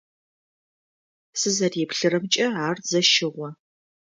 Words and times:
Сызэреплъырэмкӏэ 1.39 2.45
ар 2.67 2.77
зэщыгъо. 2.89 3.47